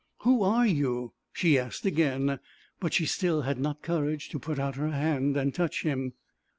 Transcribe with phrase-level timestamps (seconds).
[0.21, 2.39] 'Who are you?' she asked again,
[2.79, 6.13] but she still had not courage to put out her hand and touch him.